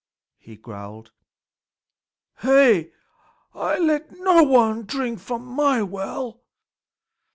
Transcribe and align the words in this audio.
he 0.39 0.55
growled. 0.55 1.11
"Hey! 2.39 2.91
I 3.53 3.77
let 3.77 4.17
no 4.17 4.41
one 4.41 4.83
drink 4.85 5.19
from 5.19 5.45
my 5.45 5.83
well." 5.83 6.41